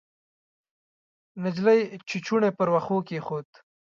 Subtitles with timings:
[1.43, 3.49] نجلۍ چوچوڼی پر وښو کېښود.